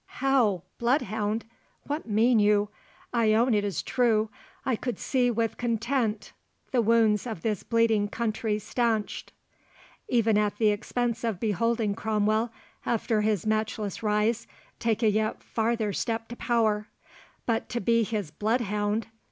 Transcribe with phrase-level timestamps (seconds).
[0.15, 0.63] "How!
[0.79, 4.31] bloodhound?—what mean you?—I own it is true
[4.65, 6.33] I could see with content
[6.71, 9.31] the wounds of this bleeding country stanched,
[10.07, 12.51] even at the expense of beholding Cromwell,
[12.83, 14.47] after his matchless rise,
[14.79, 19.05] take a yet farther step to power—but to be his bloodhound!